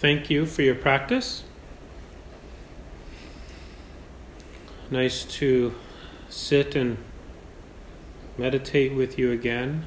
[0.00, 1.42] Thank you for your practice.
[4.90, 5.74] Nice to
[6.30, 6.96] sit and
[8.38, 9.84] meditate with you again.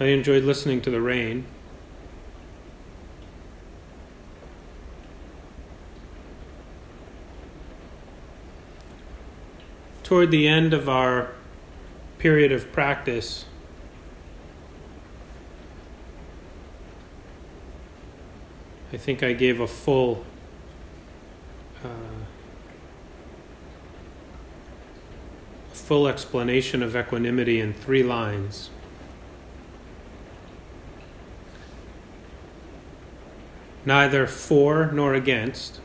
[0.00, 1.46] I enjoyed listening to the rain.
[10.02, 11.30] Toward the end of our
[12.18, 13.44] period of practice,
[18.92, 20.24] I think I gave a full
[21.84, 21.88] uh,
[25.72, 28.70] full explanation of equanimity in three lines.
[33.84, 35.80] Neither for nor against.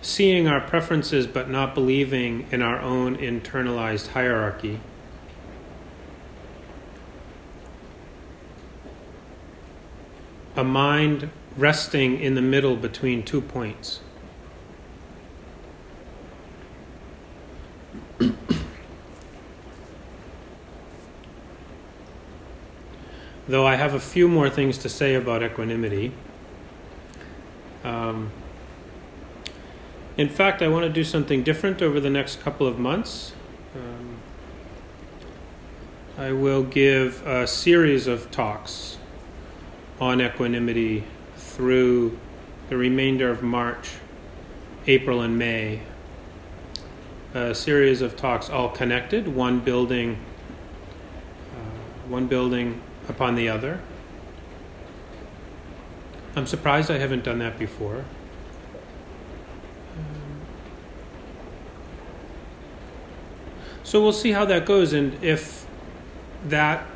[0.00, 4.80] Seeing our preferences but not believing in our own internalized hierarchy.
[10.56, 14.00] A mind resting in the middle between two points.
[23.46, 26.12] Though I have a few more things to say about equanimity.
[27.84, 28.32] Um,
[30.16, 33.32] in fact, I want to do something different over the next couple of months.
[33.74, 34.16] Um,
[36.16, 38.96] I will give a series of talks
[40.00, 41.04] on equanimity
[41.36, 42.18] through
[42.68, 43.90] the remainder of March,
[44.86, 45.80] April, and May.
[47.34, 50.18] A series of talks, all connected, one building,
[51.54, 53.80] uh, one building upon the other.
[56.34, 58.04] I'm surprised I haven't done that before.
[63.82, 65.66] So we'll see how that goes, and if
[66.44, 66.86] that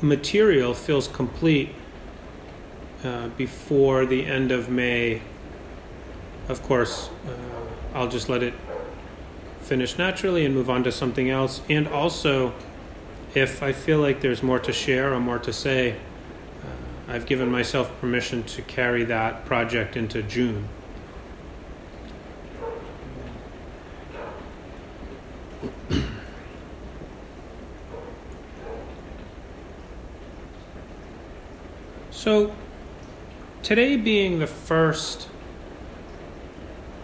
[0.00, 1.74] material feels complete
[3.04, 5.22] uh, before the end of May.
[6.48, 8.54] Of course, uh, I'll just let it
[9.60, 11.60] finish naturally and move on to something else.
[11.68, 12.54] And also,
[13.34, 15.96] if I feel like there's more to share or more to say, uh,
[17.12, 20.68] I've given myself permission to carry that project into June.
[32.10, 32.52] so,
[33.68, 35.28] today being the first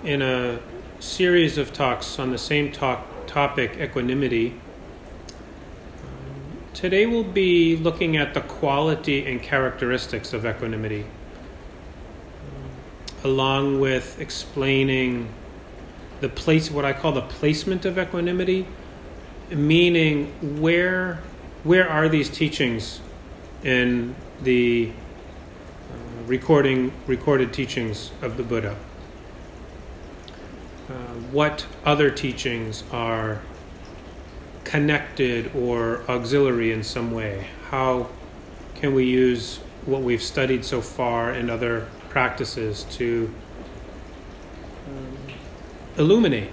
[0.02, 0.58] in a
[0.98, 4.58] series of talks on the same talk, topic, equanimity,
[6.72, 11.04] today we'll be looking at the quality and characteristics of equanimity,
[13.24, 15.28] along with explaining
[16.22, 18.66] the place, what I call the placement of equanimity,
[19.50, 20.32] meaning
[20.62, 21.20] where
[21.62, 23.02] where are these teachings
[23.62, 24.90] in the
[26.26, 28.76] recording recorded teachings of the Buddha.
[30.88, 30.92] Uh,
[31.30, 33.42] what other teachings are
[34.64, 37.46] connected or auxiliary in some way?
[37.68, 38.08] How
[38.74, 43.32] can we use what we've studied so far and other practices to
[44.88, 45.18] um,
[45.98, 46.50] illuminate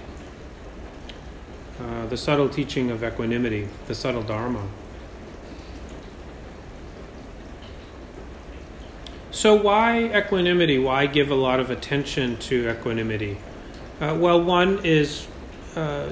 [1.80, 4.68] uh, the subtle teaching of equanimity, the subtle Dharma?
[9.42, 10.78] So, why equanimity?
[10.78, 13.38] Why give a lot of attention to equanimity?
[14.00, 15.26] Uh, well, one is
[15.74, 16.10] uh,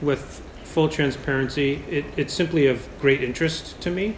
[0.00, 4.16] with full transparency, it, it's simply of great interest to me.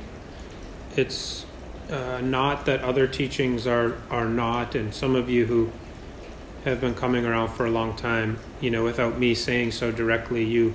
[0.96, 1.44] It's
[1.90, 5.70] uh, not that other teachings are, are not, and some of you who
[6.64, 10.42] have been coming around for a long time, you know, without me saying so directly,
[10.42, 10.72] you,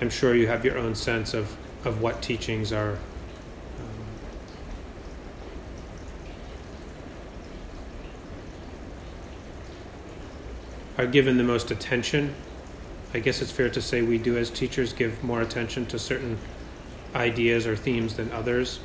[0.00, 2.98] I'm sure you have your own sense of, of what teachings are
[10.98, 12.34] are given the most attention.
[13.14, 16.38] I guess it's fair to say we do, as teachers, give more attention to certain
[17.14, 18.80] ideas or themes than others.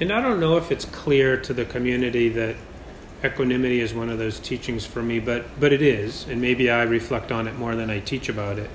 [0.00, 2.56] And I don't know if it's clear to the community that
[3.24, 6.82] equanimity is one of those teachings for me, but, but it is, and maybe I
[6.82, 8.70] reflect on it more than I teach about it.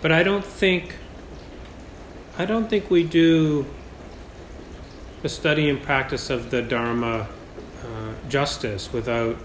[0.00, 0.94] But I don't think
[2.38, 3.64] I don't think we do
[5.22, 7.28] the study and practice of the Dharma
[8.28, 9.36] justice without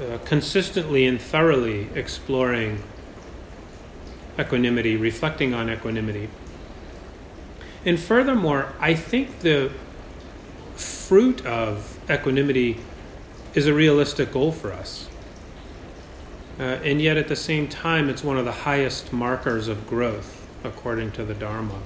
[0.00, 2.82] uh, consistently and thoroughly exploring
[4.38, 6.28] equanimity, reflecting on equanimity.
[7.84, 9.70] And furthermore, I think the
[10.74, 12.80] fruit of equanimity
[13.54, 15.08] is a realistic goal for us.
[16.58, 20.46] Uh, and yet, at the same time, it's one of the highest markers of growth,
[20.62, 21.80] according to the Dharma.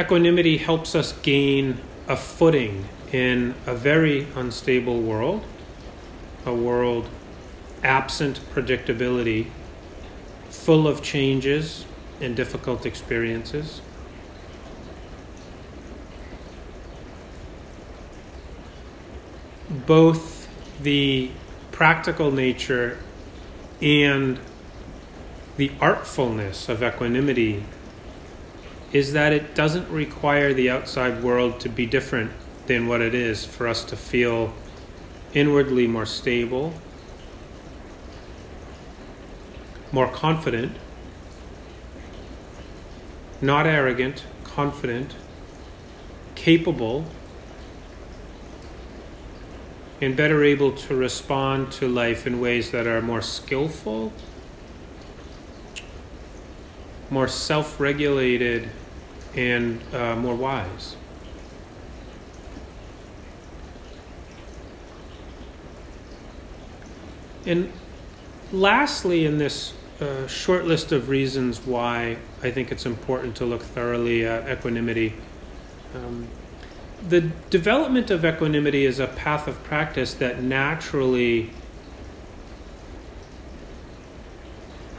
[0.00, 5.44] Equanimity helps us gain a footing in a very unstable world,
[6.46, 7.06] a world
[7.84, 9.48] absent predictability,
[10.48, 11.84] full of changes
[12.18, 13.82] and difficult experiences.
[19.68, 20.48] Both
[20.82, 21.30] the
[21.72, 22.96] practical nature
[23.82, 24.40] and
[25.58, 27.64] the artfulness of equanimity
[28.92, 32.30] is that it doesn't require the outside world to be different
[32.66, 34.52] than what it is for us to feel
[35.32, 36.72] inwardly more stable,
[39.92, 40.72] more confident,
[43.40, 45.14] not arrogant, confident,
[46.34, 47.04] capable,
[50.00, 54.12] and better able to respond to life in ways that are more skillful,
[57.10, 58.68] more self regulated,
[59.34, 60.96] and uh, more wise.
[67.46, 67.72] And
[68.52, 73.62] lastly, in this uh, short list of reasons why I think it's important to look
[73.62, 75.14] thoroughly at equanimity,
[75.94, 76.28] um,
[77.08, 81.50] the development of equanimity is a path of practice that naturally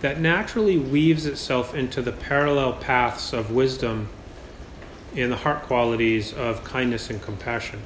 [0.02, 4.10] that naturally weaves itself into the parallel paths of wisdom
[5.16, 7.82] and the heart qualities of kindness and compassion.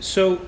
[0.00, 0.40] so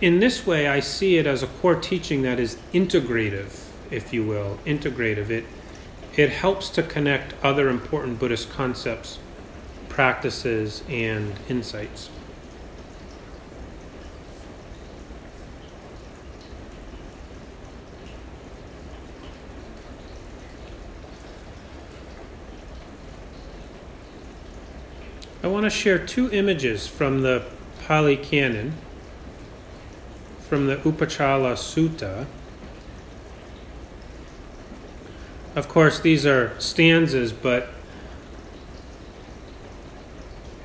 [0.00, 4.24] in this way, I see it as a core teaching that is integrative, if you
[4.24, 5.28] will, integrative.
[5.28, 5.44] It,
[6.16, 9.18] it helps to connect other important Buddhist concepts,
[9.88, 12.08] practices, and insights.
[25.42, 27.44] I want to share two images from the
[27.86, 28.74] Pali Canon
[30.50, 32.26] from the Upachala Sutta.
[35.56, 37.70] Of course, these are stanzas, but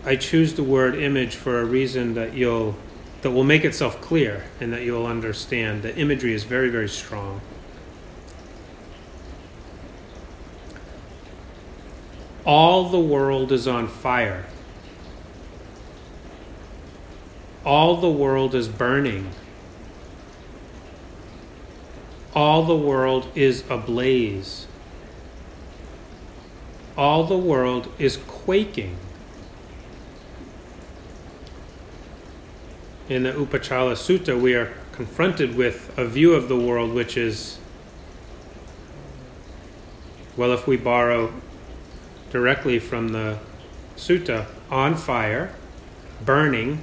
[0.03, 2.75] I choose the word image for a reason that you'll
[3.21, 5.83] that will make itself clear and that you'll understand.
[5.83, 7.41] The imagery is very, very strong.
[12.45, 14.45] All the world is on fire.
[17.65, 19.31] All the world is burning
[22.35, 24.67] all the world is ablaze.
[26.97, 28.97] All the world is quaking.
[33.07, 37.57] In the Upachala Sutta, we are confronted with a view of the world which is,
[40.35, 41.31] well, if we borrow
[42.31, 43.37] directly from the
[43.95, 45.53] sutta, on fire,
[46.23, 46.81] burning,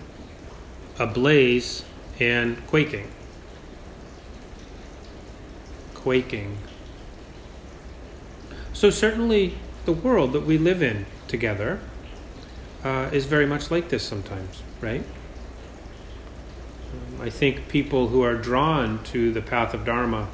[0.99, 1.85] ablaze,
[2.21, 3.09] and quaking
[6.03, 6.59] quaking.
[8.73, 9.55] So, certainly,
[9.85, 11.81] the world that we live in together
[12.83, 15.05] uh, is very much like this sometimes, right?
[16.93, 20.29] Um, I think people who are drawn to the path of Dharma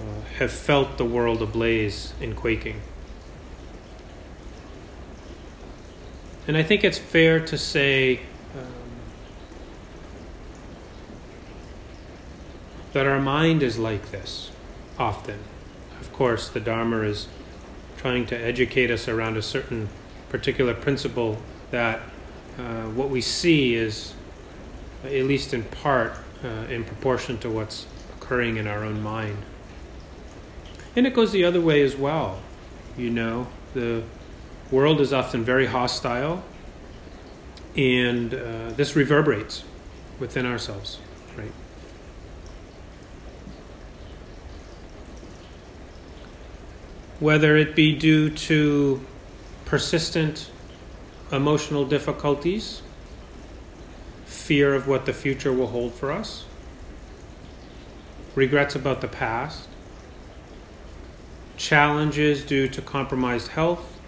[0.00, 2.82] uh, have felt the world ablaze and quaking.
[6.46, 8.20] And I think it's fair to say
[8.54, 8.88] um,
[12.92, 14.50] that our mind is like this
[14.98, 15.38] often.
[16.00, 17.28] Of course, the Dharma is
[17.96, 19.88] trying to educate us around a certain
[20.28, 21.38] particular principle
[21.70, 22.00] that
[22.58, 24.14] uh, what we see is,
[25.04, 26.14] at least in part,
[26.44, 29.38] uh, in proportion to what's occurring in our own mind.
[30.96, 32.40] And it goes the other way as well.
[32.96, 34.02] You know, the
[34.70, 36.42] world is often very hostile,
[37.76, 39.64] and uh, this reverberates
[40.18, 40.98] within ourselves,
[41.36, 41.52] right?
[47.20, 49.04] Whether it be due to
[49.64, 50.50] persistent
[51.32, 52.82] emotional difficulties,
[54.24, 56.44] fear of what the future will hold for us,
[58.34, 59.68] regrets about the past,
[61.56, 63.98] challenges due to compromised health,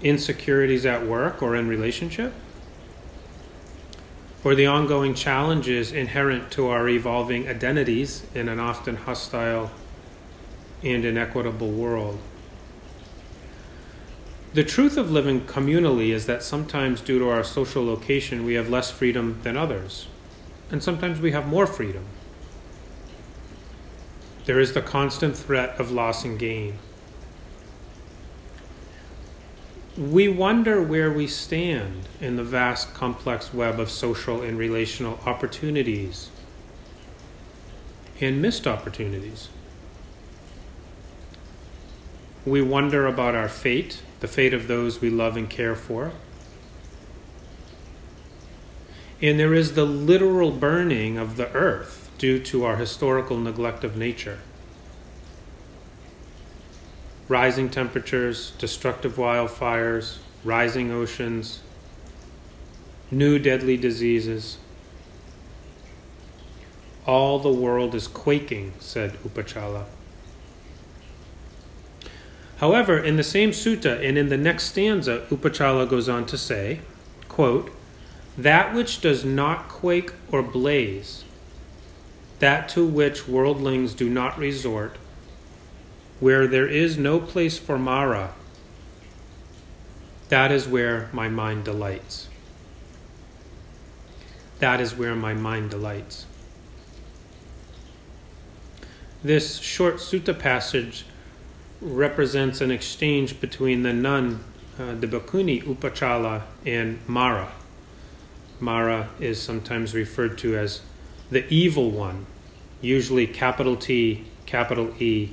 [0.00, 2.32] insecurities at work or in relationship,
[4.44, 9.70] or the ongoing challenges inherent to our evolving identities in an often hostile
[10.84, 12.18] and inequitable world.
[14.52, 18.68] The truth of living communally is that sometimes, due to our social location, we have
[18.70, 20.06] less freedom than others,
[20.70, 22.04] and sometimes we have more freedom.
[24.44, 26.78] There is the constant threat of loss and gain.
[29.96, 36.30] We wonder where we stand in the vast, complex web of social and relational opportunities
[38.20, 39.48] and missed opportunities.
[42.46, 46.12] We wonder about our fate, the fate of those we love and care for.
[49.22, 53.96] And there is the literal burning of the earth due to our historical neglect of
[53.96, 54.40] nature.
[57.28, 61.62] Rising temperatures, destructive wildfires, rising oceans,
[63.10, 64.58] new deadly diseases.
[67.06, 69.86] All the world is quaking, said Upachala.
[72.58, 76.80] However, in the same sutta and in the next stanza, Upachala goes on to say,
[77.28, 77.70] quote,
[78.38, 81.24] That which does not quake or blaze,
[82.38, 84.96] that to which worldlings do not resort,
[86.20, 88.34] where there is no place for Mara,
[90.28, 92.28] that is where my mind delights.
[94.60, 96.26] That is where my mind delights.
[99.22, 101.04] This short sutta passage
[101.84, 104.42] represents an exchange between the nun,
[104.78, 107.52] uh, the Bhikkhuni Upachala, and Mara.
[108.58, 110.80] Mara is sometimes referred to as
[111.30, 112.24] the evil one,
[112.80, 115.32] usually capital T, capital E,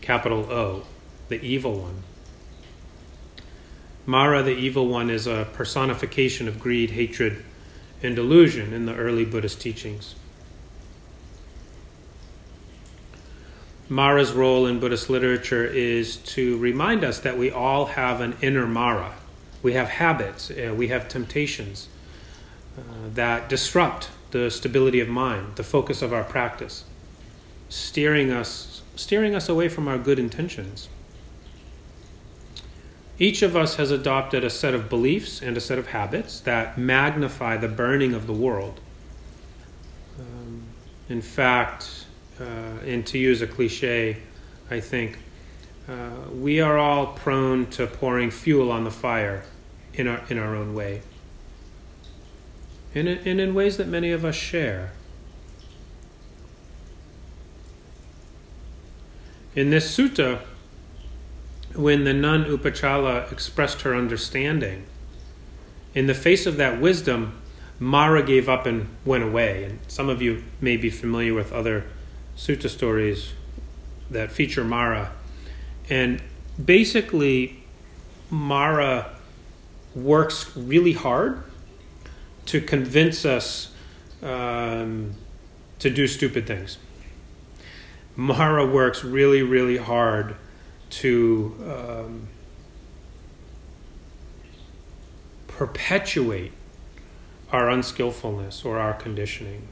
[0.00, 0.84] capital O,
[1.28, 2.02] the evil one.
[4.04, 7.44] Mara, the evil one, is a personification of greed, hatred,
[8.02, 10.16] and delusion in the early Buddhist teachings.
[13.92, 18.66] Mara's role in Buddhist literature is to remind us that we all have an inner
[18.66, 19.12] Mara.
[19.62, 21.88] We have habits, uh, we have temptations
[22.78, 22.82] uh,
[23.12, 26.84] that disrupt the stability of mind, the focus of our practice,
[27.68, 30.88] steering us, steering us away from our good intentions.
[33.18, 36.78] Each of us has adopted a set of beliefs and a set of habits that
[36.78, 38.80] magnify the burning of the world.
[40.18, 40.62] Um,
[41.10, 42.01] in fact,
[42.42, 44.18] uh, and to use a cliche,
[44.70, 45.18] I think,
[45.88, 49.44] uh, we are all prone to pouring fuel on the fire
[49.94, 51.02] in our, in our own way.
[52.94, 54.92] And, and in ways that many of us share.
[59.54, 60.40] In this sutta,
[61.74, 64.84] when the nun Upachala expressed her understanding,
[65.94, 67.38] in the face of that wisdom,
[67.78, 69.64] Mara gave up and went away.
[69.64, 71.84] And some of you may be familiar with other
[72.42, 73.34] sutta stories
[74.10, 75.12] that feature Mara.
[75.88, 76.20] And
[76.62, 77.62] basically,
[78.30, 79.14] Mara
[79.94, 81.44] works really hard
[82.46, 83.72] to convince us
[84.24, 85.14] um,
[85.78, 86.78] to do stupid things.
[88.16, 90.34] Mara works really, really hard
[90.90, 92.26] to um,
[95.46, 96.50] perpetuate
[97.52, 99.68] our unskillfulness or our conditioning.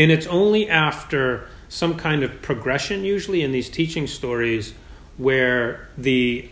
[0.00, 4.72] And it's only after some kind of progression, usually in these teaching stories,
[5.18, 6.48] where the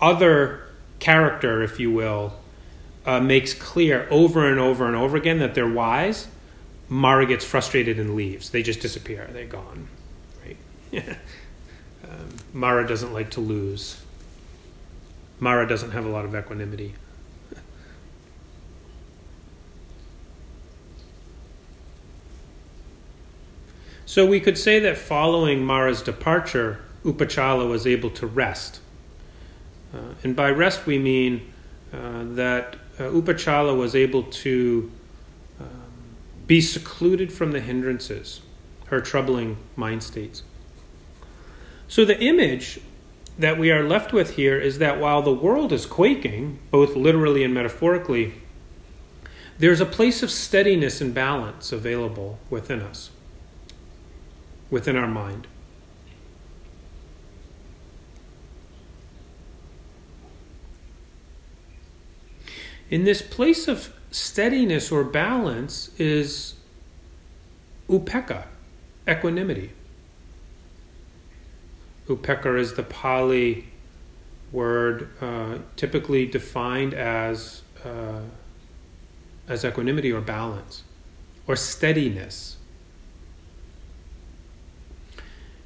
[0.00, 0.66] other
[0.98, 2.32] character, if you will,
[3.06, 6.26] uh, makes clear over and over and over again that they're wise,
[6.88, 8.50] Mara gets frustrated and leaves.
[8.50, 9.30] They just disappear.
[9.32, 9.86] They're gone.
[10.44, 10.56] Right?
[12.10, 14.02] um, Mara doesn't like to lose.
[15.38, 16.96] Mara doesn't have a lot of equanimity.
[24.06, 28.80] So we could say that following Mara's departure, Upachala was able to rest.
[29.94, 31.52] Uh, and by rest, we mean
[31.92, 34.90] uh, that uh, Upachala was able to
[35.58, 35.66] um,
[36.46, 38.42] be secluded from the hindrances,
[38.86, 40.42] her troubling mind states.
[41.88, 42.80] So the image
[43.38, 47.42] that we are left with here is that while the world is quaking, both literally
[47.42, 48.34] and metaphorically,
[49.58, 53.10] there's a place of steadiness and balance available within us
[54.74, 55.46] within our mind.
[62.90, 66.56] In this place of steadiness or balance is
[67.88, 68.46] upekkha,
[69.08, 69.70] equanimity.
[72.08, 73.68] Upekkha is the Pali
[74.50, 78.22] word uh, typically defined as uh,
[79.46, 80.82] as equanimity or balance
[81.46, 82.53] or steadiness.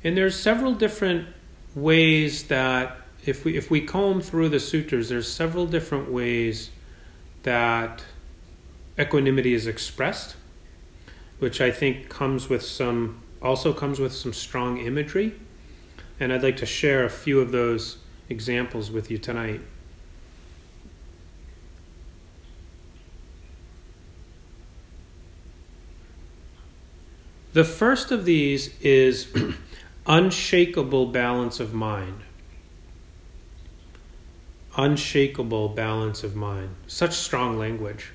[0.05, 1.29] And there's several different
[1.75, 6.71] ways that if we if we comb through the sutras, there's several different ways
[7.43, 8.05] that
[8.99, 10.37] equanimity is expressed,
[11.39, 15.35] which I think comes with some also comes with some strong imagery,
[16.19, 19.61] and I'd like to share a few of those examples with you tonight.
[27.53, 29.27] The first of these is
[30.09, 32.23] unshakable balance of mind.
[34.77, 36.75] Unshakable balance of mind.
[36.87, 38.11] Such strong language.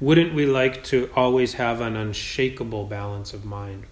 [0.00, 3.84] Wouldn't we like to always have an unshakable balance of mind?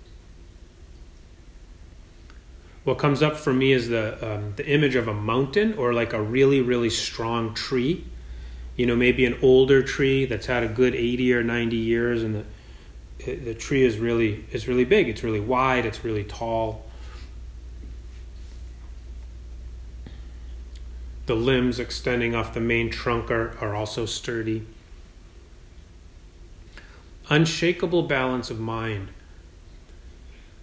[2.84, 6.12] What comes up for me is the um, the image of a mountain or like
[6.12, 8.04] a really really strong tree.
[8.76, 12.36] You know, maybe an older tree that's had a good eighty or ninety years, and
[12.36, 12.44] the
[13.24, 15.08] the tree is really is really big.
[15.08, 15.86] It's really wide.
[15.86, 16.84] It's really tall.
[21.26, 24.64] The limbs extending off the main trunk are, are also sturdy
[27.28, 29.08] unshakable balance of mind.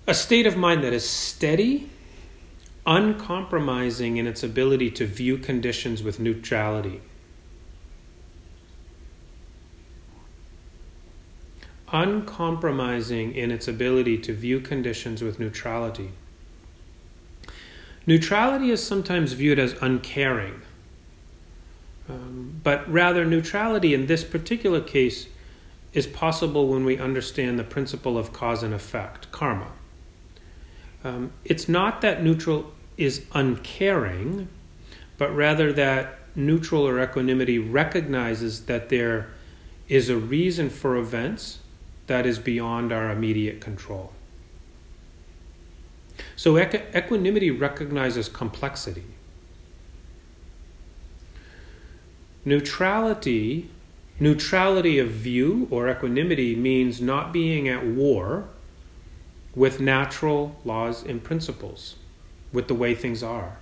[0.08, 1.90] A state of mind that is steady,
[2.86, 7.02] uncompromising in its ability to view conditions with neutrality.
[11.94, 16.12] Uncompromising in its ability to view conditions with neutrality.
[18.08, 20.62] Neutrality is sometimes viewed as uncaring,
[22.10, 25.28] um, but rather, neutrality in this particular case
[25.94, 29.72] is possible when we understand the principle of cause and effect, karma.
[31.04, 34.50] Um, it's not that neutral is uncaring,
[35.18, 39.30] but rather that neutral or equanimity recognizes that there
[39.88, 41.60] is a reason for events
[42.08, 44.12] that is beyond our immediate control.
[46.36, 49.06] So equ- equanimity recognizes complexity.
[52.46, 53.70] Neutrality
[54.20, 58.48] Neutrality of view or equanimity means not being at war
[59.56, 61.96] with natural laws and principles,
[62.52, 63.58] with the way things are.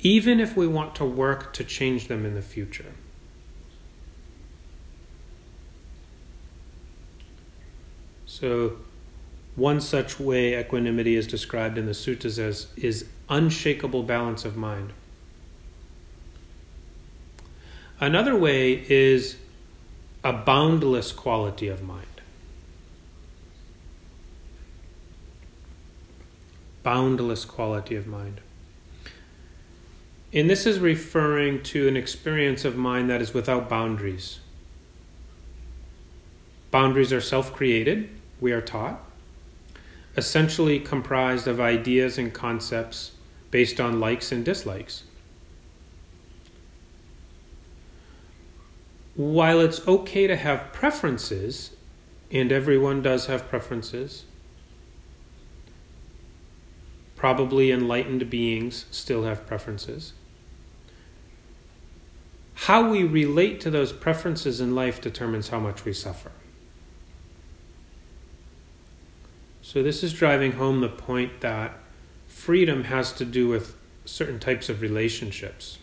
[0.00, 2.94] Even if we want to work to change them in the future.
[8.40, 8.78] So,
[9.54, 14.94] one such way equanimity is described in the suttas as is unshakable balance of mind.
[18.00, 19.36] Another way is
[20.24, 22.06] a boundless quality of mind.
[26.82, 28.40] Boundless quality of mind.
[30.32, 34.40] And this is referring to an experience of mind that is without boundaries.
[36.70, 38.08] Boundaries are self created,
[38.40, 39.00] we are taught,
[40.16, 43.12] essentially comprised of ideas and concepts
[43.50, 45.04] based on likes and dislikes.
[49.20, 51.76] while it's okay to have preferences,
[52.30, 54.24] and everyone does have preferences,
[57.16, 60.14] probably enlightened beings still have preferences.
[62.54, 66.32] How we relate to those preferences in life determines how much we suffer.
[69.72, 71.78] So, this is driving home the point that
[72.26, 75.78] freedom has to do with certain types of relationships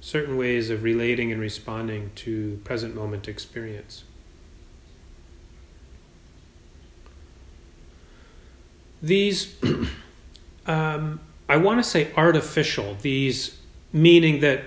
[0.00, 4.04] certain ways of relating and responding to present moment experience.
[9.02, 9.54] These,
[10.66, 13.58] um, I want to say artificial, these
[13.92, 14.62] meaning that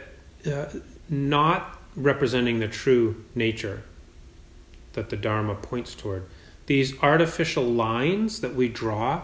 [0.45, 0.65] uh,
[1.09, 3.81] not representing the true nature
[4.93, 6.27] that the Dharma points toward.
[6.65, 9.23] These artificial lines that we draw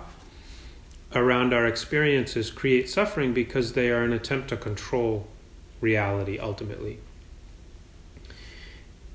[1.15, 5.27] around our experiences create suffering because they are an attempt to control
[5.79, 6.99] reality ultimately.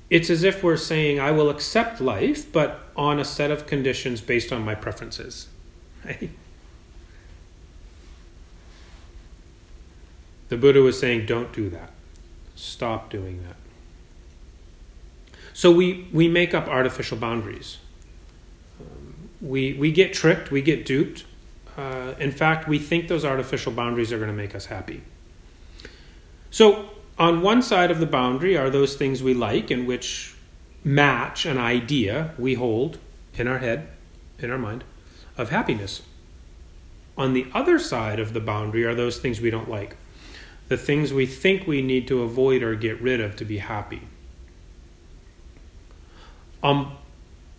[0.09, 4.21] It's as if we're saying, I will accept life, but on a set of conditions
[4.21, 5.47] based on my preferences.
[10.53, 11.89] The Buddha was saying, don't do that.
[12.53, 13.55] Stop doing that.
[15.51, 17.79] So we, we make up artificial boundaries.
[19.43, 21.25] Um, we, we get tricked, we get duped.
[21.77, 25.01] Uh, in fact, we think those artificial boundaries are going to make us happy.
[26.51, 30.35] So, on one side of the boundary are those things we like and which
[30.83, 32.99] match an idea we hold
[33.35, 33.87] in our head,
[34.39, 34.83] in our mind,
[35.37, 36.01] of happiness.
[37.17, 39.95] On the other side of the boundary are those things we don't like,
[40.67, 44.01] the things we think we need to avoid or get rid of to be happy.
[46.63, 46.97] On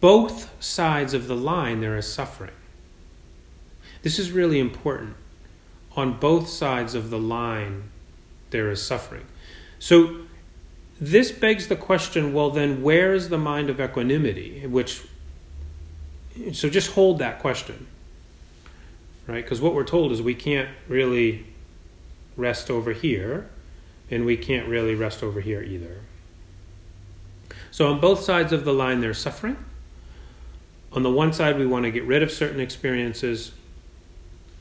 [0.05, 2.53] both sides of the line, there is suffering.
[4.03, 5.17] This is really important.
[5.97, 7.85] On both sides of the line,
[8.51, 9.25] there is suffering.
[9.79, 10.17] So,
[11.01, 14.67] this begs the question well, then, where is the mind of equanimity?
[14.67, 15.01] Which,
[16.53, 17.87] so just hold that question,
[19.27, 19.43] right?
[19.43, 21.47] Because what we're told is we can't really
[22.37, 23.49] rest over here,
[24.11, 26.03] and we can't really rest over here either.
[27.71, 29.57] So, on both sides of the line, there's suffering.
[30.94, 33.52] On the one side, we want to get rid of certain experiences.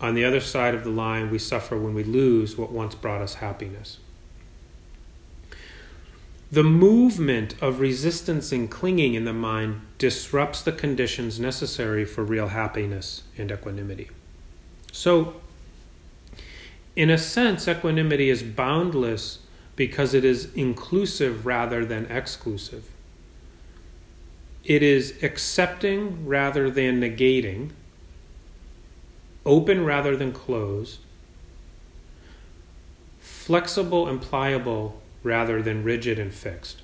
[0.02, 3.22] On the other side of the line, we suffer when we lose what once brought
[3.22, 4.00] us happiness.
[6.52, 12.50] The movement of resistance and clinging in the mind disrupts the conditions necessary for real
[12.50, 14.10] happiness and equanimity.
[14.92, 15.36] So,
[16.96, 19.40] in a sense, equanimity is boundless
[19.76, 22.93] because it is inclusive rather than exclusive.
[24.64, 27.72] It is accepting rather than negating,
[29.46, 31.00] open rather than closed,
[33.20, 36.82] flexible and pliable rather than rigid and fixed.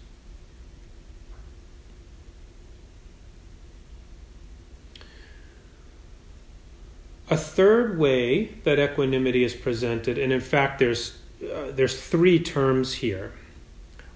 [7.29, 12.95] A third way that equanimity is presented, and in fact, there's uh, there's three terms
[12.95, 13.31] here.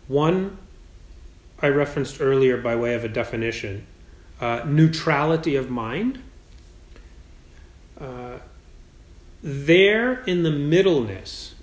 [0.08, 0.58] One
[1.64, 3.88] I referenced earlier by way of a definition:
[4.40, 6.22] uh, neutrality of mind.
[8.00, 8.40] Uh,
[9.42, 11.56] there in the middleness.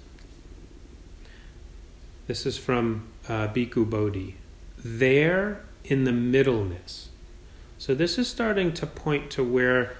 [2.26, 4.36] This is from uh, Bhikkhu Bodhi.
[4.78, 7.08] There in the middleness.
[7.78, 9.96] So this is starting to point to where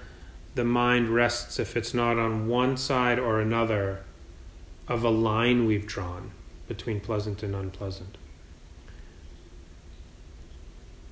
[0.55, 4.03] the mind rests if it's not on one side or another
[4.87, 6.31] of a line we've drawn
[6.67, 8.17] between pleasant and unpleasant.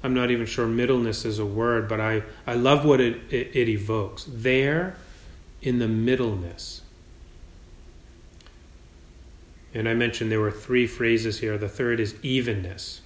[0.02, 3.52] I'm not even sure middleness is a word, but I, I love what it, it,
[3.54, 4.26] it evokes.
[4.28, 4.96] There
[5.62, 6.82] in the middleness.
[9.74, 11.58] And I mentioned there were three phrases here.
[11.58, 13.02] The third is evenness.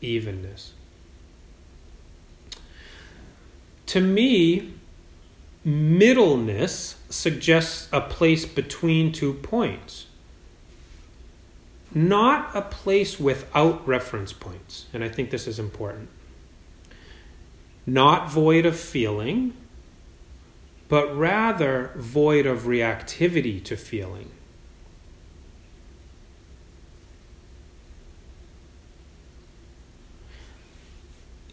[0.00, 0.72] Evenness.
[3.86, 4.74] To me,
[5.64, 10.06] middleness suggests a place between two points,
[11.94, 14.86] not a place without reference points.
[14.92, 16.08] And I think this is important.
[17.86, 19.54] Not void of feeling,
[20.88, 24.30] but rather void of reactivity to feeling.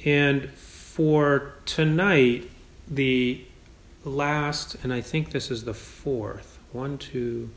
[0.05, 2.49] And for tonight,
[2.87, 3.43] the
[4.03, 6.59] last, and I think this is the fourth.
[6.71, 7.49] One, two,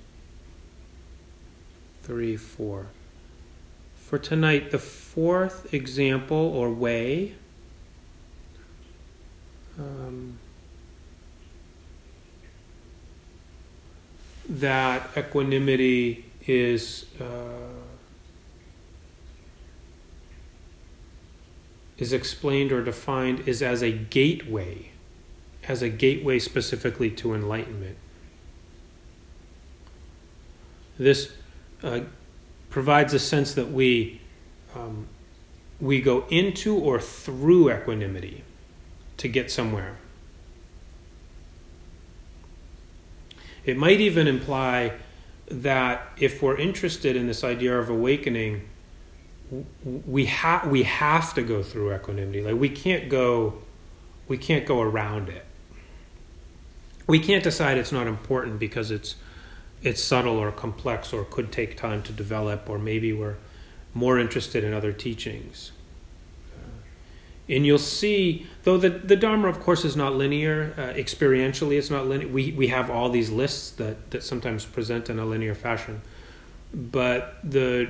[2.09, 2.87] three, four.
[3.94, 7.35] For tonight, the fourth example or way
[9.79, 10.38] um,
[14.49, 17.75] that equanimity is uh,
[21.99, 24.88] is explained or defined is as a gateway
[25.68, 27.99] as a gateway specifically to enlightenment.
[30.99, 31.33] This
[31.82, 32.00] uh,
[32.70, 34.20] provides a sense that we
[34.74, 35.06] um,
[35.80, 38.44] we go into or through equanimity
[39.16, 39.96] to get somewhere.
[43.64, 44.94] It might even imply
[45.50, 48.68] that if we're interested in this idea of awakening,
[49.84, 52.42] we have we have to go through equanimity.
[52.42, 53.54] Like we can't go
[54.26, 55.44] we can't go around it
[57.08, 59.16] we can't decide it's not important because it's
[59.82, 63.36] it's subtle or complex or could take time to develop or maybe we're
[63.94, 65.72] more interested in other teachings.
[67.48, 71.90] And you'll see though the, the dharma of course is not linear uh, experientially it's
[71.90, 75.54] not linear we, we have all these lists that, that sometimes present in a linear
[75.54, 76.02] fashion.
[76.74, 77.88] But the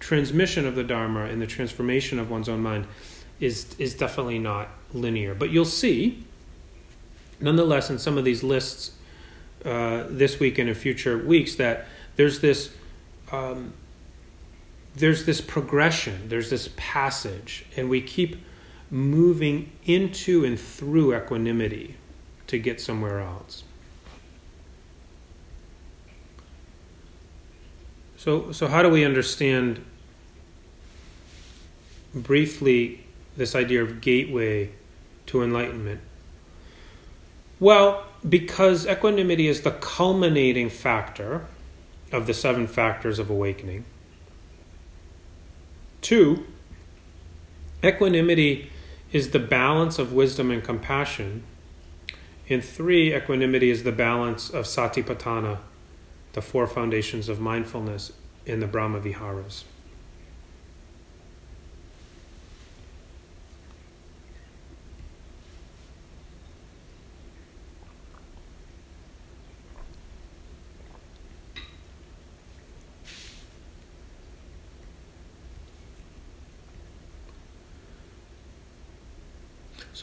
[0.00, 2.86] transmission of the dharma and the transformation of one's own mind
[3.38, 5.34] is is definitely not linear.
[5.34, 6.24] But you'll see
[7.40, 8.92] nonetheless, in some of these lists
[9.64, 12.74] uh, this week and in future weeks, that there's this
[13.32, 13.72] um,
[14.96, 18.36] there's this progression, there's this passage, and we keep
[18.90, 21.96] moving into and through equanimity
[22.46, 23.64] to get somewhere else.
[28.16, 29.84] So, so how do we understand
[32.14, 33.04] briefly
[33.36, 34.70] this idea of gateway
[35.26, 36.00] to enlightenment?
[37.58, 41.46] Well, because equanimity is the culminating factor
[42.12, 43.84] of the seven factors of awakening.
[46.00, 46.46] Two,
[47.82, 48.70] equanimity
[49.12, 51.42] is the balance of wisdom and compassion.
[52.46, 55.58] In three, equanimity is the balance of satipatthana,
[56.32, 58.12] the four foundations of mindfulness
[58.46, 59.64] in the Brahma Viharas.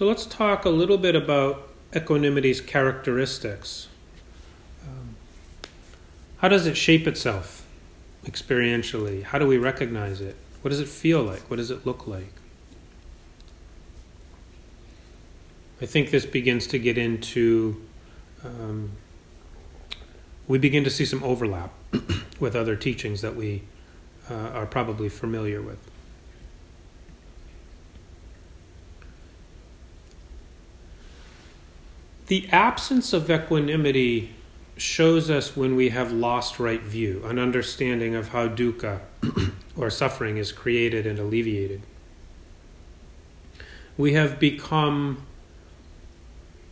[0.02, 3.88] So let's talk a little bit about equanimity's characteristics.
[4.84, 5.16] Um,
[6.38, 7.68] how does it shape itself
[8.26, 9.22] experientially?
[9.22, 10.36] How do we recognize it?
[10.64, 11.42] What does it feel like?
[11.52, 12.34] What does it look like?
[15.84, 17.80] I think this begins to get into,
[18.44, 18.94] um,
[20.48, 21.76] we begin to see some overlap
[22.40, 23.62] with other teachings that we
[24.32, 25.91] uh, are probably familiar with.
[32.32, 34.34] The absence of equanimity
[34.78, 39.02] shows us when we have lost right view, an understanding of how dukkha
[39.76, 41.82] or suffering is created and alleviated.
[43.98, 45.26] We have become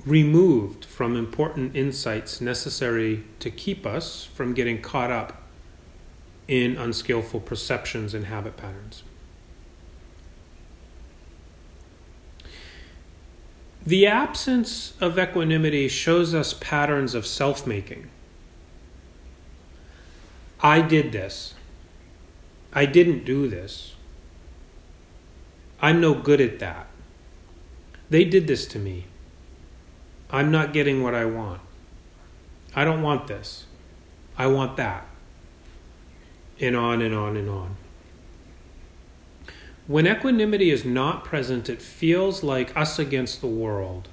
[0.05, 5.41] removed from important insights necessary to keep us from getting caught up
[6.47, 9.03] in unskillful perceptions and habit patterns.
[13.89, 18.11] The absence of equanimity shows us patterns of self making.
[20.61, 21.55] I did this.
[22.71, 23.95] I didn't do this.
[25.81, 26.85] I'm no good at that.
[28.11, 29.05] They did this to me.
[30.29, 31.61] I'm not getting what I want.
[32.75, 33.65] I don't want this.
[34.37, 35.07] I want that.
[36.59, 37.75] And on and on and on.
[39.89, 44.07] When equanimity is not present, it feels like us against the world.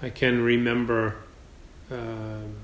[0.00, 1.16] I can remember.
[1.90, 2.54] Um,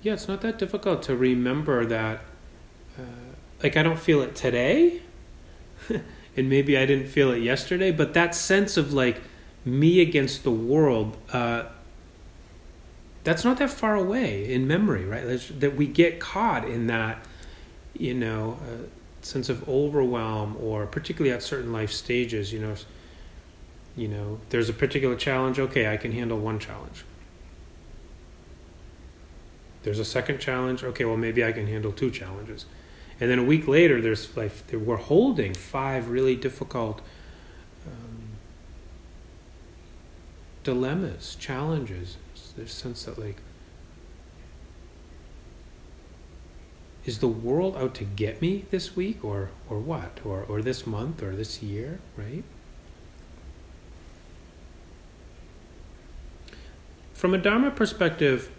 [0.00, 2.22] yeah, it's not that difficult to remember that.
[2.98, 3.02] Uh,
[3.62, 5.02] like, I don't feel it today,
[5.90, 9.20] and maybe I didn't feel it yesterday, but that sense of like
[9.68, 11.64] me against the world, uh,
[13.24, 15.26] that's not that far away in memory, right?
[15.26, 17.26] That's, that we get caught in that,
[17.92, 18.86] you know, uh,
[19.22, 22.74] sense of overwhelm, or particularly at certain life stages, you know,
[23.96, 25.58] you know, there's a particular challenge.
[25.58, 27.04] Okay, I can handle one challenge.
[29.82, 30.84] There's a second challenge.
[30.84, 32.64] Okay, well maybe I can handle two challenges,
[33.20, 37.00] and then a week later, there's like we're holding five really difficult
[40.68, 42.18] dilemmas, challenges.
[42.54, 43.36] There's a sense that like
[47.06, 50.20] is the world out to get me this week or or what?
[50.26, 52.44] Or or this month or this year, right?
[57.14, 58.50] From a Dharma perspective,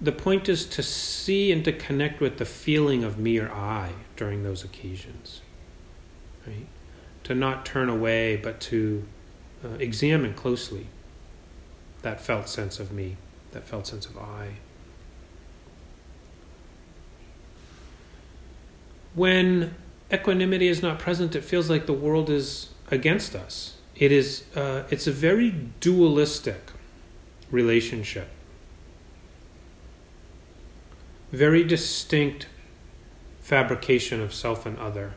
[0.00, 3.92] the point is to see and to connect with the feeling of me or I
[4.16, 5.42] during those occasions.
[6.44, 6.66] Right?
[7.22, 9.06] To not turn away, but to
[9.64, 10.88] uh, examine closely
[12.06, 13.16] that felt sense of me,
[13.50, 14.50] that felt sense of I.
[19.16, 19.74] When
[20.12, 23.78] equanimity is not present, it feels like the world is against us.
[23.96, 24.44] It is.
[24.54, 26.70] Uh, it's a very dualistic
[27.50, 28.28] relationship.
[31.32, 32.46] Very distinct
[33.40, 35.14] fabrication of self and other,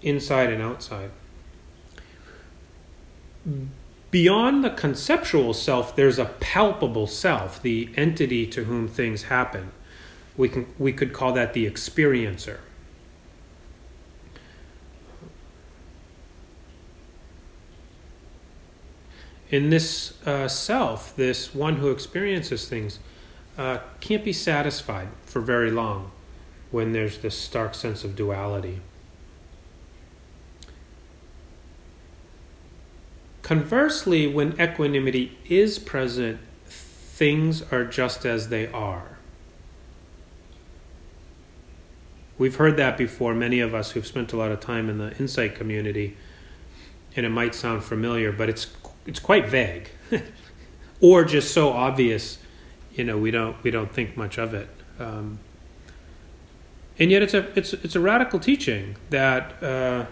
[0.00, 1.10] inside and outside
[4.12, 9.72] Beyond the conceptual self, there's a palpable self, the entity to whom things happen.
[10.36, 12.58] We, can, we could call that the experiencer.
[19.50, 22.98] In this uh, self, this one who experiences things,
[23.56, 26.10] uh, can't be satisfied for very long
[26.70, 28.80] when there's this stark sense of duality.
[33.52, 39.18] Conversely, when equanimity is present, things are just as they are.
[42.38, 45.14] We've heard that before, many of us who've spent a lot of time in the
[45.18, 46.16] insight community,
[47.14, 48.68] and it might sound familiar, but it's
[49.04, 49.90] it's quite vague.
[51.02, 52.38] or just so obvious,
[52.94, 54.70] you know, we don't we don't think much of it.
[54.98, 55.40] Um,
[56.98, 60.06] and yet it's a it's it's a radical teaching that uh,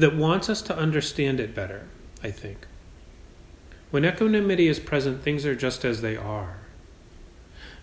[0.00, 1.86] that wants us to understand it better,
[2.22, 2.66] I think.
[3.90, 6.56] When equanimity is present, things are just as they are.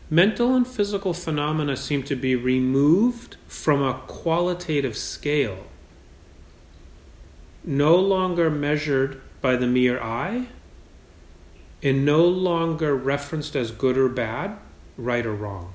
[0.09, 5.65] mental and physical phenomena seem to be removed from a qualitative scale,
[7.63, 10.47] no longer measured by the mere eye,
[11.83, 14.57] and no longer referenced as good or bad,
[14.97, 15.73] right or wrong.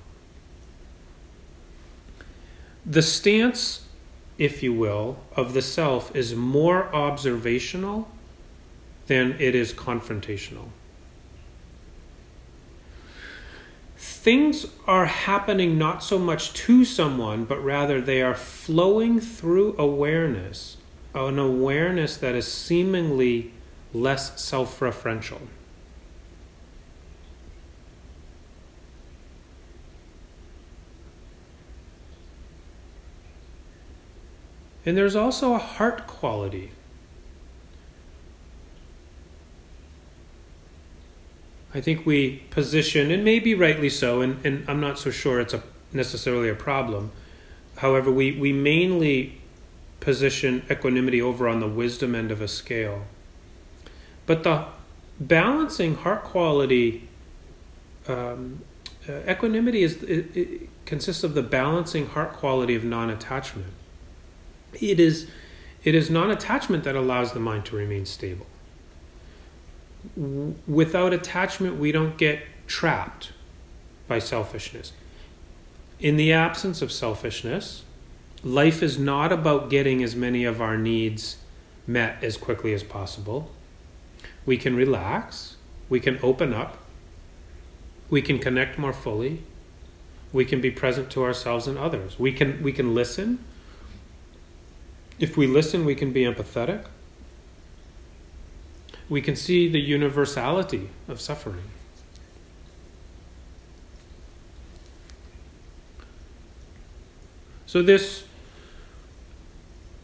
[2.85, 3.82] The stance,
[4.43, 8.09] if you will, of the self is more observational
[9.07, 10.69] than it is confrontational.
[14.23, 20.77] things are happening not so much to someone, but rather they are flowing through awareness,
[21.13, 23.53] an awareness that is seemingly
[23.93, 25.41] less self referential.
[34.85, 36.73] And there's also a heart quality
[41.75, 45.55] I think we position, and maybe rightly so, and, and I'm not so sure it's
[45.55, 47.11] a, necessarily a problem.
[47.77, 49.41] However, we, we mainly
[50.01, 53.05] position equanimity over on the wisdom end of a scale.
[54.27, 54.67] But the
[55.19, 57.09] balancing heart quality,
[58.07, 58.61] um,
[59.09, 63.73] uh, equanimity is it, it consists of the balancing heart quality of non-attachment.
[64.81, 65.29] It is
[65.85, 68.47] it is non-attachment that allows the mind to remain stable
[70.67, 73.33] without attachment, we don't get trapped
[74.09, 74.93] by selfishness.
[76.01, 77.85] In the absence of selfishness,
[78.43, 81.37] life is not about getting as many of our needs
[81.87, 83.51] met as quickly as possible.
[84.45, 85.57] We can relax,
[85.89, 86.79] we can open up,
[88.11, 89.43] we can connect more fully,
[90.33, 92.19] we can be present to ourselves and others.
[92.19, 93.45] We can we can listen.
[95.23, 96.85] If we listen, we can be empathetic
[99.13, 101.65] we can see the universality of suffering.
[107.67, 108.25] So this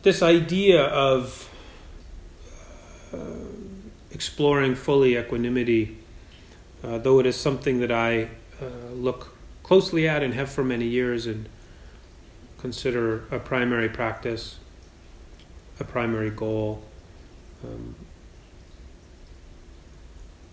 [0.03, 1.49] this idea of
[3.15, 3.19] uh,
[4.11, 5.97] exploring fully equanimity,
[6.85, 8.29] uh, though it is something that I
[8.61, 11.49] uh, look closely at and have for many years and
[12.59, 14.59] consider a primary practice,
[15.81, 16.83] a primary goal.
[17.65, 17.95] Um,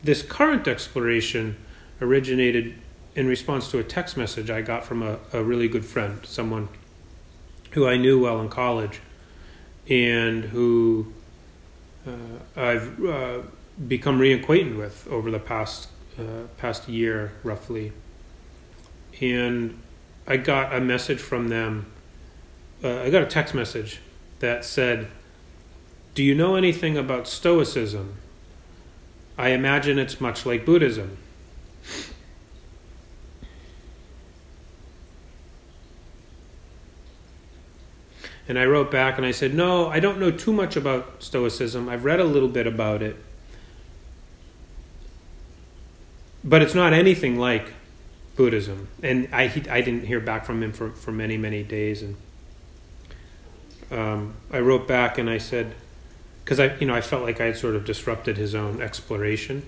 [0.03, 1.57] this current exploration
[2.01, 2.75] originated
[3.15, 6.67] in response to a text message I got from a, a really good friend, someone
[7.71, 8.99] who I knew well in college,
[9.89, 11.13] and who
[12.07, 12.11] uh,
[12.55, 13.39] I've uh,
[13.87, 17.91] become reacquainted with over the past uh, past year, roughly.
[19.19, 19.81] And
[20.27, 21.87] I got a message from them.
[22.83, 23.99] Uh, I got a text message
[24.45, 25.07] that said,
[26.13, 28.15] "Do you know anything about Stoicism?"
[29.37, 31.17] I imagine it's much like Buddhism.
[38.47, 41.89] And I wrote back and I said, No, I don't know too much about Stoicism.
[41.89, 43.15] I've read a little bit about it.
[46.43, 47.73] But it's not anything like
[48.35, 48.87] Buddhism.
[49.01, 52.03] And I, I didn't hear back from him for, for many, many days.
[52.03, 52.15] And
[53.91, 55.75] um, I wrote back and I said,
[56.43, 59.65] because I, you know, I felt like I had sort of disrupted his own exploration.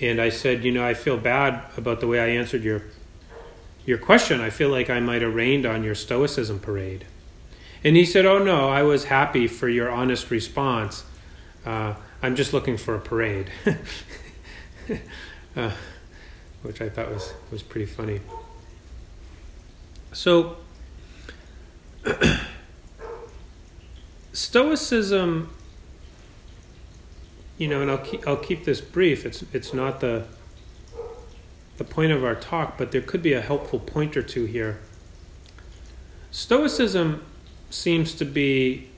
[0.00, 2.82] And I said, you know, I feel bad about the way I answered your
[3.84, 4.40] your question.
[4.40, 7.04] I feel like I might have rained on your stoicism parade.
[7.82, 11.04] And he said, oh no, I was happy for your honest response.
[11.64, 13.50] Uh, I'm just looking for a parade,
[15.56, 15.72] uh,
[16.62, 18.20] which I thought was was pretty funny.
[20.12, 20.56] So.
[24.32, 25.54] Stoicism,
[27.58, 29.26] you know, and I'll keep, I'll keep this brief.
[29.26, 30.26] It's it's not the
[31.78, 34.80] the point of our talk, but there could be a helpful point or two here.
[36.30, 37.24] Stoicism
[37.70, 38.88] seems to be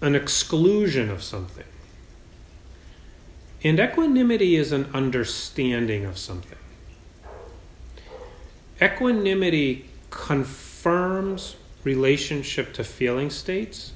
[0.00, 1.64] an exclusion of something.
[3.62, 6.58] And equanimity is an understanding of something.
[8.80, 11.54] Equanimity confirms
[11.84, 13.92] relationship to feeling states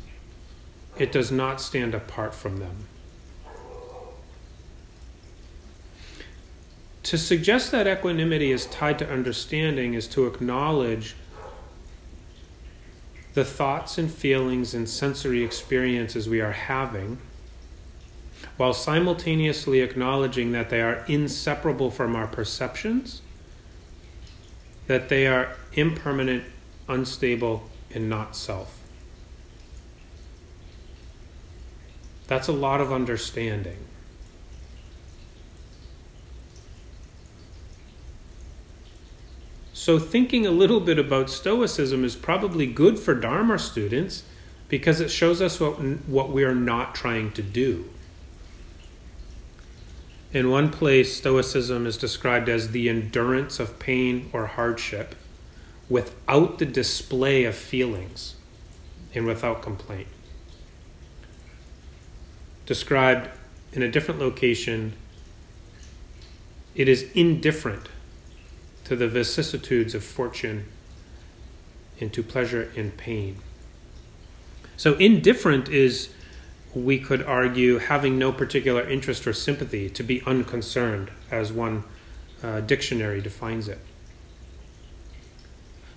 [0.99, 2.89] it does not stand apart from them.
[7.05, 11.15] To suggest that equanimity is tied to understanding is to acknowledge
[13.35, 17.19] the thoughts and feelings and sensory experiences we are having,
[18.57, 23.21] while simultaneously acknowledging that they are inseparable from our perceptions,
[24.87, 26.43] that they are impermanent,
[26.89, 28.79] unstable, and not self.
[32.29, 33.79] That's a lot of understanding.
[39.87, 44.25] so thinking a little bit about Stoicism is probably good for Dharma students
[44.67, 45.75] because it shows us what,
[46.09, 47.89] what we are not trying to do.
[50.33, 55.15] In one place, Stoicism is described as the endurance of pain or hardship
[55.89, 58.35] without the display of feelings
[59.15, 60.09] and without complaint.
[62.67, 63.31] Described
[63.73, 64.95] in a different location,
[66.75, 67.89] it is indifferent
[68.85, 70.67] to the vicissitudes of fortune
[72.01, 73.37] and to pleasure and pain.
[74.77, 76.11] So, indifferent is,
[76.75, 81.85] we could argue, having no particular interest or sympathy, to be unconcerned, as one
[82.43, 83.79] uh, dictionary defines it.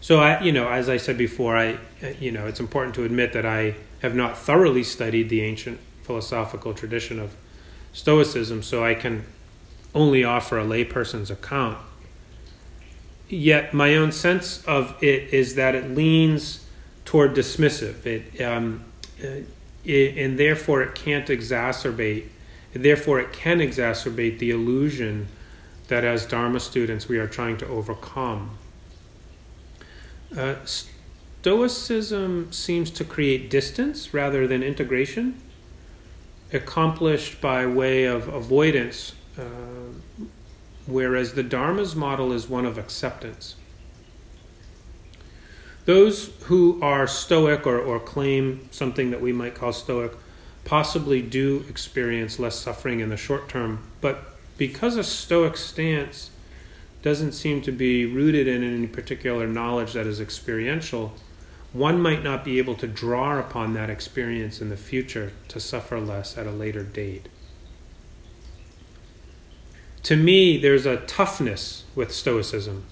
[0.01, 1.77] So, I, you know, as I said before, I,
[2.19, 6.73] you know, it's important to admit that I have not thoroughly studied the ancient philosophical
[6.73, 7.35] tradition of
[7.91, 9.25] Stoicism, so I can
[9.93, 11.77] only offer a layperson's account.
[13.27, 16.65] Yet, my own sense of it is that it leans
[17.05, 18.05] toward dismissive.
[18.05, 18.85] It, um,
[19.23, 19.41] uh,
[19.83, 22.27] it, and therefore it can't exacerbate.
[22.73, 25.27] Therefore, it can exacerbate the illusion
[25.87, 28.57] that as Dharma students we are trying to overcome.
[30.35, 30.55] Uh,
[31.41, 35.41] Stoicism seems to create distance rather than integration,
[36.51, 39.43] accomplished by way of avoidance, uh,
[40.85, 43.55] whereas the Dharma's model is one of acceptance.
[45.85, 50.11] Those who are Stoic or, or claim something that we might call Stoic
[50.65, 56.29] possibly do experience less suffering in the short term, but because a Stoic stance
[57.01, 61.13] doesn't seem to be rooted in any particular knowledge that is experiential,
[61.71, 65.99] one might not be able to draw upon that experience in the future to suffer
[65.99, 67.29] less at a later date.
[70.03, 72.85] To me, there's a toughness with Stoicism,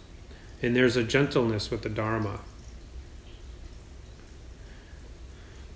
[0.62, 2.42] and there's a gentleness with the Dharma.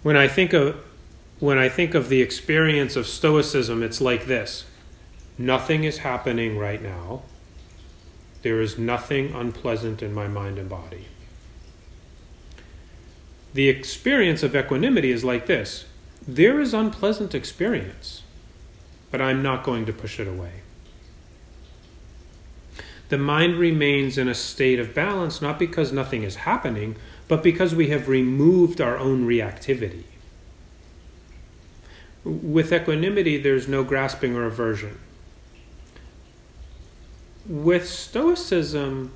[0.03, 0.77] when I think of
[1.39, 4.65] when I think of the experience of stoicism, it's like this.
[5.39, 7.23] Nothing is happening right now.
[8.41, 11.07] There is nothing unpleasant in my mind and body.
[13.53, 15.85] The experience of equanimity is like this.
[16.27, 18.23] There is unpleasant experience,
[19.11, 20.61] but I'm not going to push it away.
[23.09, 26.95] The mind remains in a state of balance not because nothing is happening,
[27.27, 30.03] but because we have removed our own reactivity.
[32.23, 34.97] With equanimity, there's no grasping or aversion.
[37.47, 39.13] With Stoicism,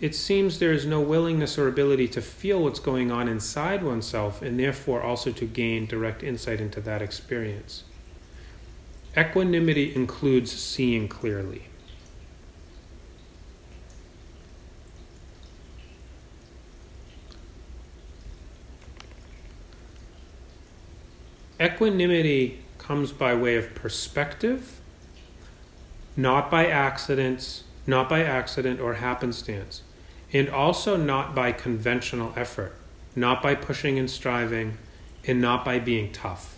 [0.00, 4.42] it seems there is no willingness or ability to feel what's going on inside oneself
[4.42, 7.84] and therefore also to gain direct insight into that experience.
[9.16, 11.62] Equanimity includes seeing clearly.
[21.62, 24.80] equanimity comes by way of perspective,
[26.16, 29.82] not by accidents, not by accident or happenstance,
[30.32, 32.74] and also not by conventional effort,
[33.16, 34.76] not by pushing and striving,
[35.26, 36.56] and not by being tough.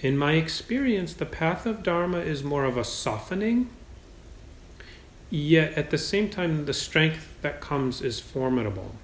[0.00, 3.70] In my experience, the path of Dharma is more of a softening,
[5.30, 8.94] yet at the same time, the strength that comes is formidable.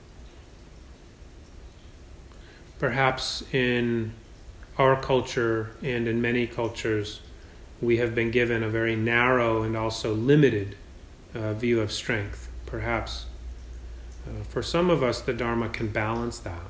[2.78, 4.12] Perhaps in
[4.78, 7.20] our culture and in many cultures,
[7.80, 10.76] we have been given a very narrow and also limited
[11.34, 12.48] uh, view of strength.
[12.66, 13.26] Perhaps
[14.26, 16.60] uh, for some of us, the Dharma can balance that.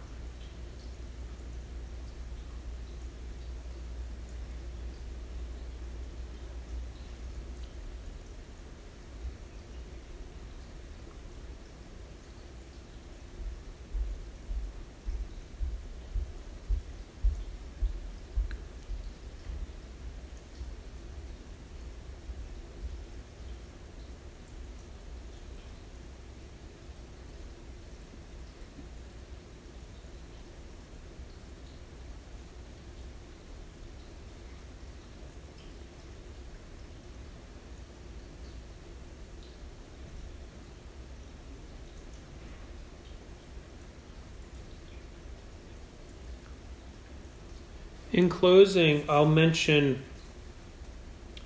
[48.20, 50.02] In closing, I'll mention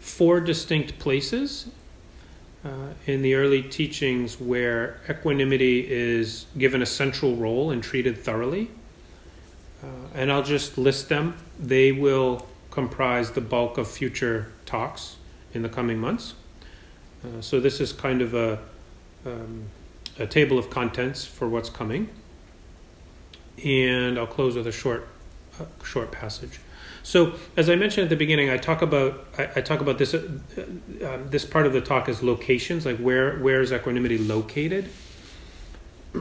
[0.00, 1.68] four distinct places
[2.64, 2.68] uh,
[3.06, 8.72] in the early teachings where equanimity is given a central role and treated thoroughly.
[9.84, 11.36] Uh, and I'll just list them.
[11.60, 15.14] They will comprise the bulk of future talks
[15.52, 16.34] in the coming months.
[17.22, 18.58] Uh, so this is kind of a
[19.24, 19.66] um,
[20.18, 22.08] a table of contents for what's coming,
[23.64, 25.06] and I'll close with a short,
[25.84, 26.60] short passage.
[27.02, 30.14] So, as I mentioned at the beginning, I talk about I, I talk about this.
[30.14, 30.26] Uh,
[31.04, 34.88] uh, this part of the talk is locations, like where where is equanimity located.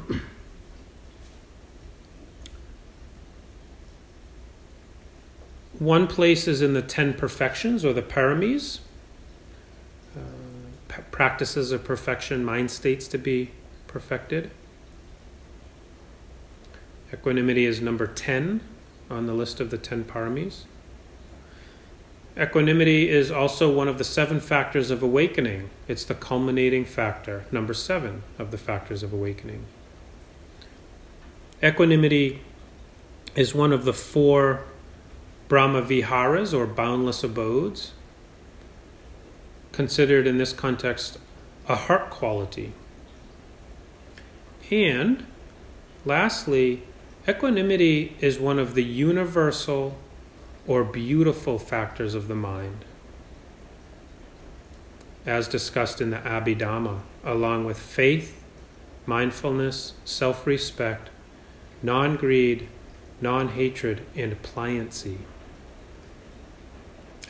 [5.79, 8.79] One place is in the ten perfections or the paramis,
[10.15, 10.19] uh,
[10.89, 13.51] p- practices of perfection, mind states to be
[13.87, 14.51] perfected.
[17.13, 18.59] Equanimity is number 10
[19.09, 20.63] on the list of the 10 paramis.
[22.35, 25.69] Equanimity is also one of the seven factors of awakening.
[25.87, 29.65] It's the culminating factor, number seven of the factors of awakening.
[31.61, 32.41] Equanimity
[33.35, 34.63] is one of the four
[35.47, 37.93] Brahma Viharas or boundless abodes,
[39.71, 41.19] considered in this context
[41.67, 42.73] a heart quality.
[44.71, 45.25] And
[46.05, 46.83] lastly,
[47.27, 49.97] equanimity is one of the universal
[50.67, 52.85] or beautiful factors of the mind,
[55.25, 58.43] as discussed in the Abhidhamma, along with faith,
[59.05, 61.09] mindfulness, self respect,
[61.81, 62.67] non greed,
[63.21, 65.17] non hatred, and pliancy.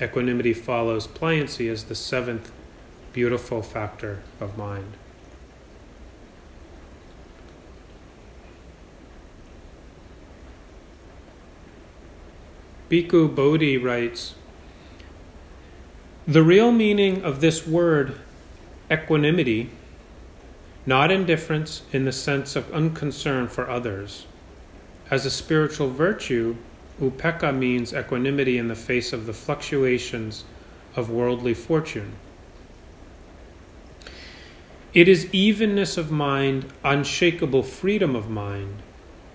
[0.01, 2.51] Equanimity follows pliancy as the seventh
[3.13, 4.93] beautiful factor of mind.
[12.93, 14.35] Bhikkhu Bodhi writes
[16.27, 18.19] The real meaning of this word,
[18.91, 19.71] equanimity,
[20.85, 24.27] not indifference in the sense of unconcern for others.
[25.09, 26.55] As a spiritual virtue,
[27.01, 30.45] Upekkha means equanimity in the face of the fluctuations
[30.95, 32.11] of worldly fortune.
[34.93, 38.83] It is evenness of mind, unshakable freedom of mind,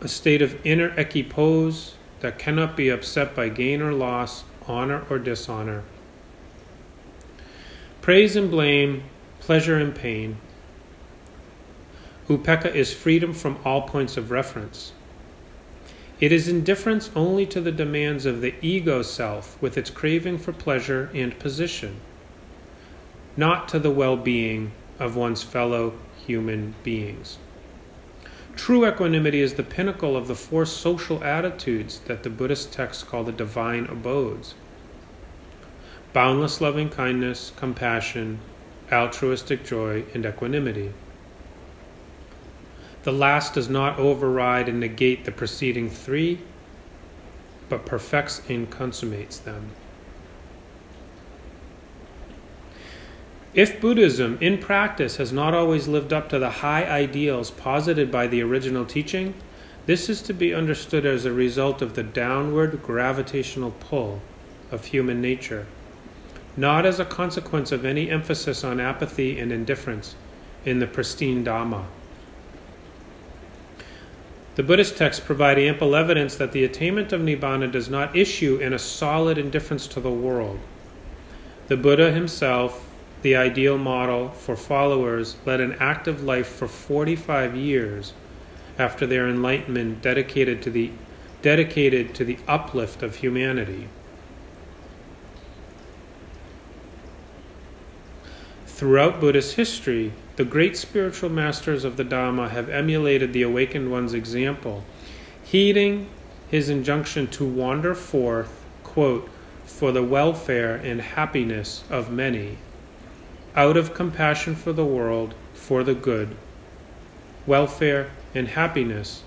[0.01, 5.19] a state of inner equipoise that cannot be upset by gain or loss, honor or
[5.19, 5.83] dishonor.
[8.01, 9.05] Praise and blame,
[9.41, 10.37] pleasure and pain.
[12.29, 14.93] Upekkha is freedom from all points of reference.
[16.21, 20.53] It is indifference only to the demands of the ego self with its craving for
[20.53, 22.01] pleasure and position,
[23.37, 25.95] not to the well being of one's fellow
[26.27, 27.39] human beings.
[28.59, 33.23] True equanimity is the pinnacle of the four social attitudes that the Buddhist texts call
[33.23, 34.55] the divine abodes
[36.13, 38.41] boundless loving kindness, compassion,
[38.91, 40.93] altruistic joy, and equanimity.
[43.05, 46.41] The last does not override and negate the preceding three,
[47.69, 49.71] but perfects and consummates them.
[53.55, 58.27] If Buddhism in practice has not always lived up to the high ideals posited by
[58.27, 59.35] the original teaching,
[59.87, 64.21] this is to be understood as a result of the downward gravitational pull
[64.71, 65.67] of human nature,
[66.59, 70.15] not as a consequence of any emphasis on apathy and indifference
[70.67, 71.85] in the pristine Dhamma.
[74.57, 78.75] The Buddhist texts provide ample evidence that the attainment of Nibbana does not issue in
[78.75, 80.59] a solid indifference to the world.
[81.69, 82.88] The Buddha himself,
[83.23, 88.13] the ideal model for followers, led an active life for 45 years
[88.79, 90.91] after their enlightenment dedicated to the
[91.41, 93.89] dedicated to the uplift of humanity.
[98.67, 104.15] Throughout Buddhist history, the great spiritual masters of the Dhamma have emulated the awakened one's
[104.15, 104.85] example,
[105.43, 106.09] heeding
[106.49, 109.29] his injunction to wander forth, quote,
[109.65, 112.59] for the welfare and happiness of many,
[113.59, 116.37] out of compassion for the world, for the good,
[117.45, 119.25] welfare, and happiness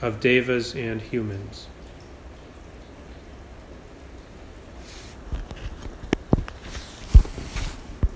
[0.00, 1.66] of devas and humans.